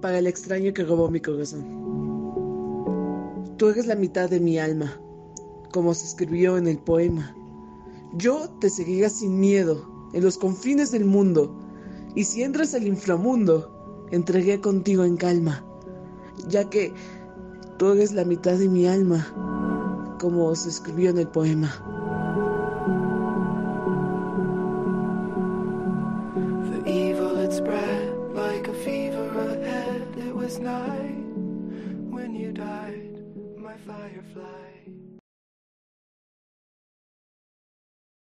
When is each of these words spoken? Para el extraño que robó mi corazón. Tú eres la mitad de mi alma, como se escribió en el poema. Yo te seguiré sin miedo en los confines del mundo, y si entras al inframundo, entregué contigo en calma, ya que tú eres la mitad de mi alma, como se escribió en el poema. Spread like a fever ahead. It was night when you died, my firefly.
Para 0.00 0.18
el 0.18 0.26
extraño 0.26 0.72
que 0.72 0.84
robó 0.84 1.10
mi 1.10 1.20
corazón. 1.20 1.64
Tú 3.56 3.68
eres 3.68 3.86
la 3.86 3.94
mitad 3.94 4.28
de 4.28 4.40
mi 4.40 4.58
alma, 4.58 5.00
como 5.72 5.94
se 5.94 6.06
escribió 6.06 6.56
en 6.56 6.66
el 6.66 6.78
poema. 6.78 7.34
Yo 8.14 8.48
te 8.60 8.68
seguiré 8.68 9.08
sin 9.08 9.38
miedo 9.38 9.88
en 10.12 10.24
los 10.24 10.36
confines 10.36 10.90
del 10.90 11.04
mundo, 11.04 11.56
y 12.14 12.24
si 12.24 12.42
entras 12.42 12.74
al 12.74 12.86
inframundo, 12.86 14.06
entregué 14.10 14.60
contigo 14.60 15.04
en 15.04 15.16
calma, 15.16 15.64
ya 16.48 16.68
que 16.68 16.92
tú 17.78 17.92
eres 17.92 18.12
la 18.12 18.24
mitad 18.24 18.58
de 18.58 18.68
mi 18.68 18.86
alma, 18.86 20.16
como 20.20 20.54
se 20.54 20.68
escribió 20.68 21.10
en 21.10 21.18
el 21.18 21.28
poema. 21.28 21.72
Spread 27.52 28.08
like 28.32 28.66
a 28.66 28.72
fever 28.72 29.28
ahead. 29.28 30.08
It 30.16 30.34
was 30.34 30.58
night 30.58 31.22
when 32.10 32.34
you 32.34 32.50
died, 32.50 33.22
my 33.58 33.76
firefly. 33.86 34.72